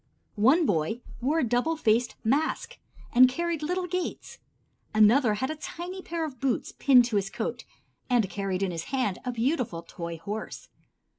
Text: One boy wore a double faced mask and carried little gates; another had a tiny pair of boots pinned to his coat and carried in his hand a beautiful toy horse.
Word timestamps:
One 0.41 0.65
boy 0.65 1.01
wore 1.21 1.37
a 1.37 1.43
double 1.47 1.75
faced 1.77 2.15
mask 2.23 2.79
and 3.13 3.29
carried 3.29 3.61
little 3.61 3.85
gates; 3.85 4.39
another 4.95 5.35
had 5.35 5.51
a 5.51 5.55
tiny 5.55 6.01
pair 6.01 6.25
of 6.25 6.39
boots 6.39 6.71
pinned 6.79 7.05
to 7.05 7.17
his 7.17 7.29
coat 7.29 7.65
and 8.09 8.27
carried 8.27 8.63
in 8.63 8.71
his 8.71 8.85
hand 8.85 9.19
a 9.23 9.31
beautiful 9.31 9.83
toy 9.83 10.17
horse. 10.17 10.69